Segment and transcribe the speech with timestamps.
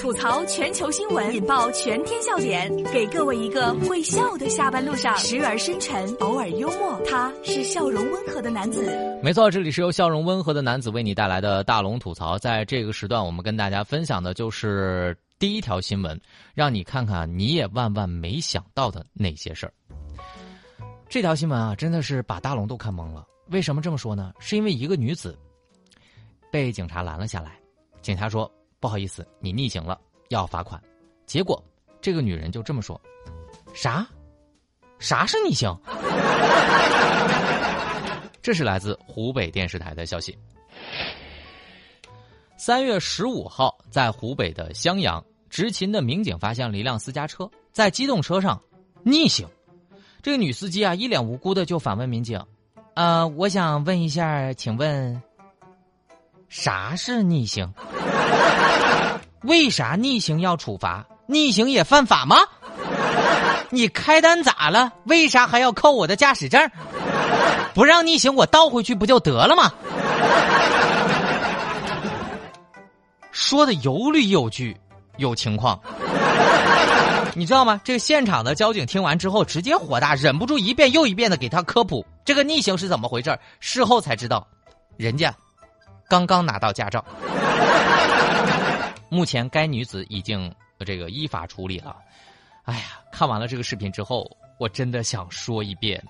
[0.00, 6.98] 吐槽全球新闻，引爆全天笑点，给各位一个会笑的下班路上，时而深沉，偶尔幽默。
[7.04, 8.82] 他是笑容温和的男子。
[9.22, 12.38] 没错，这里是由笑容温和的男子为你带来的大龙吐槽。
[12.38, 16.18] 在这个时段，我们跟大家分享的就是第一条新闻，
[16.54, 19.72] 让你看看你也万万没想到的那些事儿。
[21.10, 23.26] 这条新闻啊，真的是把大龙都看懵了。
[23.50, 24.32] 为什么这么说呢？
[24.40, 25.38] 是因为一个女子
[26.50, 27.60] 被警察拦了下来，
[28.00, 28.50] 警察说。
[28.80, 30.00] 不好意思，你逆行了，
[30.30, 30.82] 要罚款。
[31.26, 31.62] 结果
[32.00, 32.98] 这个女人就这么说
[33.74, 34.06] ：“啥？
[34.98, 35.76] 啥是逆行？”
[38.42, 40.36] 这是来自湖北电视台的消息。
[42.56, 48.58] 三月十五号，在湖北的襄阳，执勤的民警发现了一辆私家车在机动车上
[49.02, 49.46] 逆行。
[50.22, 52.42] 这个女司机啊，一脸无辜的就反问民警
[52.96, 55.22] ：“呃，我想问一下，请问
[56.48, 57.70] 啥是逆行？”
[59.42, 61.06] 为啥逆行要处罚？
[61.26, 62.36] 逆行也犯法吗？
[63.70, 64.92] 你开单咋了？
[65.04, 66.70] 为啥还要扣我的驾驶证？
[67.72, 69.72] 不让逆行，我倒回去不就得了吗？
[73.30, 74.76] 说的有理有据，
[75.18, 75.80] 有情况。
[77.34, 77.80] 你知道吗？
[77.84, 84.44] 这个现场的交警听完之后直接火大，忍不住一遍又一遍的给他科普这个逆行是怎么回事事后才知道，
[84.96, 85.32] 人家
[86.08, 87.04] 刚刚拿到驾照。
[89.08, 90.52] 目前该女子已经
[90.86, 91.96] 这个依法处理了。
[92.64, 96.02] 哎呀，看完了这个视频之后，我真的想说一遍。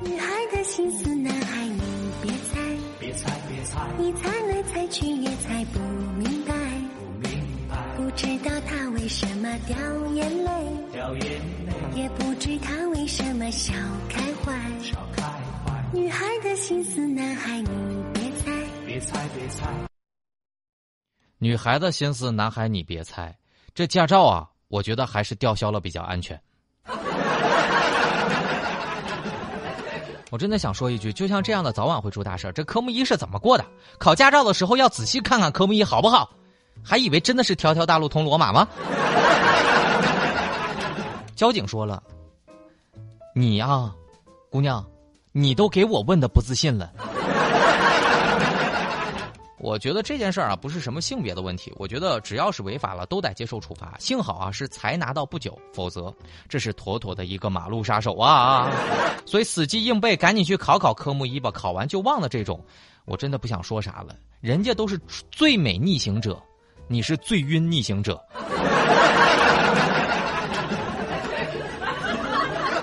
[0.00, 1.80] 女孩的心思，男孩你
[2.22, 2.60] 别猜，
[3.00, 5.78] 别猜别猜，你猜来猜去也猜不
[6.18, 6.54] 明白，
[6.98, 9.76] 不明白，不知道他为什么掉
[10.12, 10.50] 眼泪，
[10.92, 11.22] 掉眼
[11.66, 13.72] 泪，也不知他为什么笑
[14.08, 15.84] 开怀，笑开怀。
[15.92, 18.52] 女孩的心思，男孩你别猜，
[18.84, 19.93] 别猜别猜。
[21.44, 23.36] 女孩子心思，男孩你别猜。
[23.74, 26.40] 这驾照啊，我觉得还是吊销了比较安全。
[30.30, 33.66] 我真的想说一句，就像这样的早晚会出大事这科目一是怎么过的？
[33.98, 36.30] 考驾照的时候要仔细看看科目一好不好？
[36.82, 38.66] 还以为真的是条条大路通罗马吗？
[41.36, 42.02] 交警说了，
[43.34, 43.92] 你呀，
[44.48, 44.82] 姑娘，
[45.32, 46.90] 你都给我问的不自信了。
[49.64, 51.72] 我觉得这件事儿啊，不是什么性别的问题。
[51.76, 53.96] 我觉得只要是违法了，都得接受处罚。
[53.98, 56.14] 幸好啊，是才拿到不久，否则
[56.50, 58.70] 这是妥妥的一个马路杀手啊！
[59.24, 61.50] 所以死记硬背，赶紧去考考科目一吧。
[61.50, 62.62] 考完就忘了这种，
[63.06, 64.14] 我真的不想说啥了。
[64.42, 66.38] 人家都是最美逆行者，
[66.86, 68.22] 你是最晕逆行者。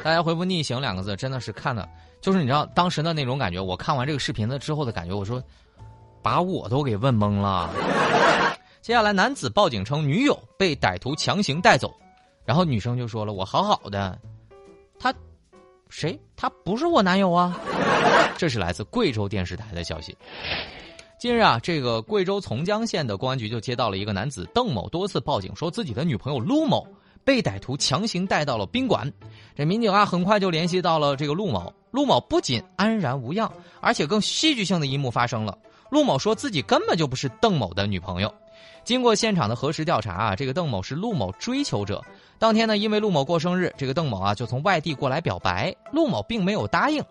[0.03, 1.88] 大家回复“逆行”两个字，真的是看的，
[2.22, 3.59] 就是你知道当时的那种感觉。
[3.59, 5.40] 我看完这个视频了之后的感觉，我说。
[6.21, 7.69] 把我都给问懵了。
[8.81, 11.93] 接下来，男子报警称女友被歹徒强行带走，
[12.43, 14.17] 然后女生就说了：“我好好的，
[14.97, 15.13] 他
[15.89, 16.19] 谁？
[16.35, 17.59] 他不是我男友啊！”
[18.37, 20.17] 这是来自贵州电视台的消息。
[21.19, 26.88] 近日啊，这个贵州从江县的公安局就接到了一个男子邓某多次报警，说自己的女朋友陆某
[27.23, 29.07] 被歹徒强行带到了宾馆。
[29.55, 31.71] 这民警啊，很快就联系到了这个陆某。
[31.91, 35.55] 陆某不仅安然无恙，而且更戏剧性的一幕发生了。
[35.91, 38.34] 陆某说自己根本就不是邓某的女朋友。
[38.84, 42.02] 经过现场的核实调查啊，这个邓某是陆某追求者。
[42.40, 47.03] 当天呢，因为陆某过生日，这个邓某啊就从外地过来表白，陆某并没有答应。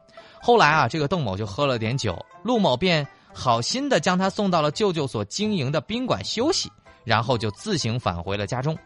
[0.43, 6.69] 后来啊，这个邓某就喝了点酒，陆某便好心的将他送到了舅舅所经营的宾馆休息，
[7.05, 8.77] 然后就自行返回了家中。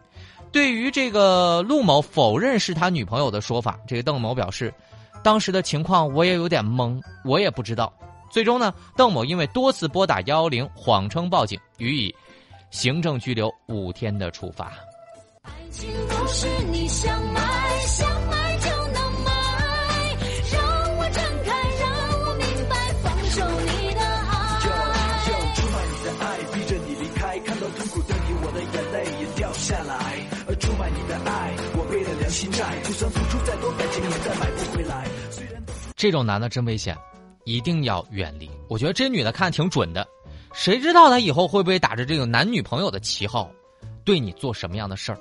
[0.53, 4.73] 对于这个陆某否认是他女朋友的说法，这个邓某表示，
[5.23, 7.91] 当时的情况我也有点懵，我也不知道。
[8.35, 12.13] 最终呢，邓某因为多次拨打幺幺零，谎称报警，予以
[12.73, 14.73] 行政拘留五天的处罚。
[15.43, 19.31] 爱情不是你想买想买就能买，
[20.51, 21.87] 让我睁开，让
[22.27, 22.75] 我明白，
[23.05, 24.59] 放手你的爱。
[24.59, 24.67] 就
[25.31, 29.95] 就出卖你的爱，逼着你离开，看到痛苦的你，我的眼泪也掉下来。
[30.49, 35.07] 而出卖你的爱，我背了良心债，就算付出再多感情，也再买不回来。
[35.31, 35.63] 虽然
[35.95, 36.99] 这种男的真危险。
[37.45, 38.51] 一定要远离。
[38.69, 40.07] 我觉得这女的看挺准的，
[40.53, 43.51] 谁知道她以后会不会打着这个男女朋友的旗号，
[44.05, 45.19] 对你做什么样的事儿？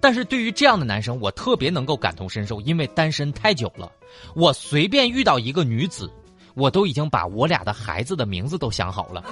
[0.00, 3.90] 但是对于这样的男生，我特别能够感同身受，因为单身太久了，
[4.34, 6.10] 我随便遇到一个女子，
[6.54, 9.24] 我都已经把我俩的孩子的名字都想好了。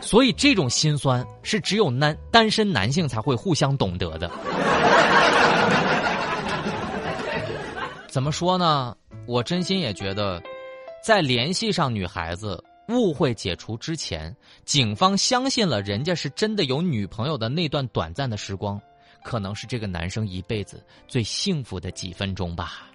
[0.00, 4.30] 所以这种心酸是只有男单身男性才会互相懂得的。
[8.08, 8.94] 怎么说呢？
[9.28, 10.42] 我真心也觉得，
[11.04, 14.34] 在联系上女孩子，误会解除之前，
[14.64, 18.80] 警方相信了人家是真的有女朋友的那段短暂的时光，
[19.22, 22.88] 可能是这个男生一辈子最幸福的几分钟吧。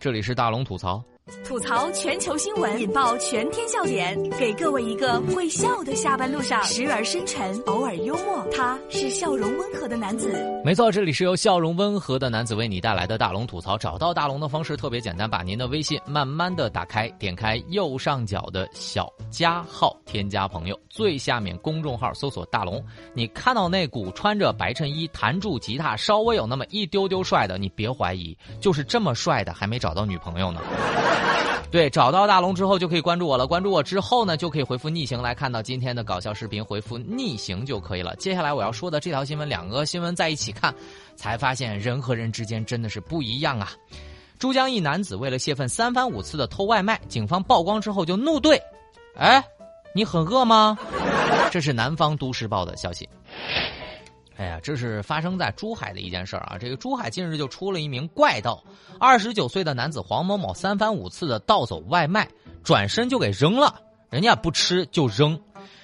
[0.00, 1.04] 这里是大龙吐槽。
[1.48, 8.46] 吐槽全球新闻，引爆全天笑点，给各位一个会笑的下班路上，时而深沉，偶尔幽默。
[8.52, 10.34] 他是笑容温和的男子。
[10.62, 13.78] 没错，这里是由笑容温和的男子为你带来的大龙吐槽。
[13.78, 22.84] 找到大龙的方式特别简单，把您的微信慢慢的打开，点开右上角的小加号，添加朋友，最下面公众号搜索大龙。
[23.14, 30.60] 你看到那股穿着白衬衣、弹住吉他、稍微有那么一丢丢帅的，你别怀疑，就是这么帅的还没找到女朋友呢。
[31.70, 33.46] 对，找到大龙之后就可以关注我了。
[33.46, 38.14] 关注我之后呢，就可以回复逆行来看到今天的搞笑视频，回复逆行就可以了。
[38.16, 40.72] 接下来我要说的这条新闻，两个新闻在一起看，
[41.16, 43.72] 才发现人和人之间真的是不一样啊。
[44.38, 48.60] 珠江一男子为了泄愤，三番五次的偷外卖，警方曝光之后就怒怼
[49.18, 49.42] ：“哎，
[49.94, 50.78] 你很饿吗？”
[51.50, 53.08] 这是南方都市报的消息。
[54.36, 56.58] 哎呀，这是发生在珠海的一件事儿啊！
[56.58, 58.62] 这个珠海近日就出了一名怪盗，
[58.98, 62.28] 二十九岁的男子黄某某三番五次的盗走外卖，
[62.64, 65.40] 转身就给扔了，人家不吃就扔。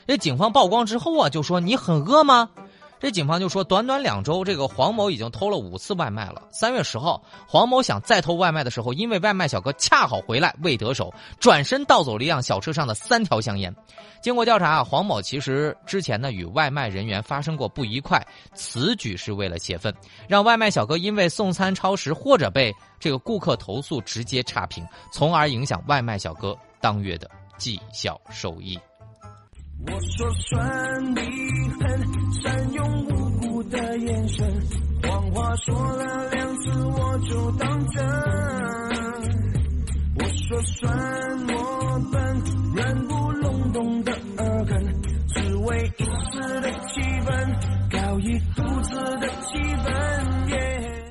[0.06, 2.50] 这警方曝光之后啊，就说你很饿吗？
[3.00, 6.42] 这警方就说，短短两周，这个黄某已经偷了五次外卖了。
[6.52, 13.74] 三月十号，黄某想再偷外卖的时候，因为外卖小哥恰好回来未得手，转身盗走了一辆小车上的三条香烟。
[14.20, 19.94] 经过调查，黄某其实之前呢与外卖人员发生过不愉快，此举是为了泄愤，
[20.28, 28.78] 让外卖小哥因为送餐超时或者被这个顾客投诉直接差评，从而影响外卖小哥当月的绩效收益。
[29.86, 31.22] 我说算你
[31.80, 32.69] 狠，算
[33.70, 34.62] 的眼神，
[35.02, 38.04] 谎话说了两次我就当真。
[40.16, 40.92] 我说算
[41.48, 42.20] 我笨，
[42.74, 47.30] 软不隆咚的耳根，只为一时的气氛，
[47.90, 49.90] 搞一肚子的气氛。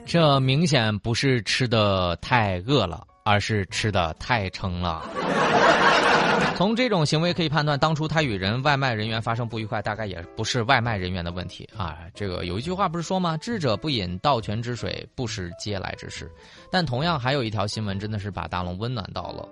[0.06, 5.04] 这明显不是吃的太饿了，而是吃的太撑了。
[6.58, 12.00] 从这种行为可以判断，当初他与人外卖人员发生不愉快，大概也不是外卖人员的问题啊。
[12.16, 13.38] 这个有一句话不是说吗？
[13.38, 16.30] 智者不饮盗泉之水，不食嗟来之食。
[16.72, 19.48] 但同样还有一条新闻，真的是把大龙温暖到了。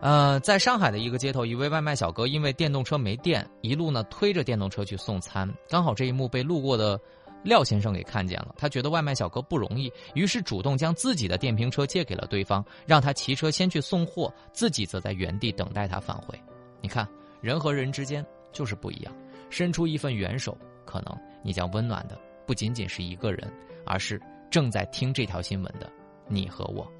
[0.00, 6.98] 呃，在上海的一个街头，一位外卖小哥因为电动车没电，一路呢推着电动车去送餐，刚好这一幕被路过的。
[7.42, 16.38] 廖先生给看见了，他觉得外卖小哥不容易，于是主动将自己的电瓶车借给了对方，让他骑车先去送货，自己则在原地等待他返回。
[16.80, 17.08] 你看，
[17.40, 19.12] 人和人之间就是不一样，
[19.50, 23.50] 伸出一份援手，可能你将温暖的不仅仅是一个人，
[23.84, 24.20] 而是
[24.50, 25.90] 正在听这条新闻的
[26.26, 26.90] 你和我。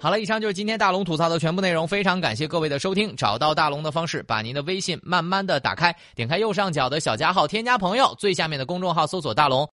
[0.00, 1.88] 好了，以上就是今天大龙吐槽的全部内容。
[1.88, 3.16] 非常感谢各位的收听。
[3.16, 9.62] 找到大龙的方式，把您的微信慢慢的打开，点开右上角的小加号，添加朋友，最下面的公众号搜索大龙。